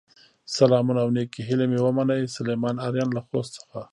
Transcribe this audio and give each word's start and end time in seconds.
سلامونه 0.57 0.99
او 1.03 1.09
نیکې 1.15 1.41
هیلې 1.49 1.65
مې 1.71 1.79
ومنئ، 1.81 2.21
سليمان 2.35 2.75
آرین 2.87 3.09
له 3.13 3.21
خوست 3.27 3.51
څخه 3.59 3.81